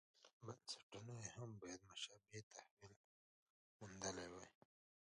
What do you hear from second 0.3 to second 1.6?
بنسټونو یې هم